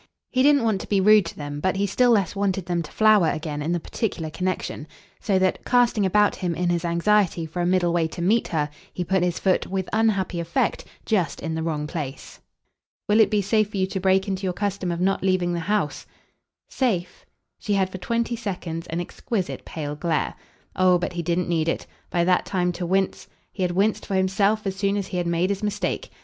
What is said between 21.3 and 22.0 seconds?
need it,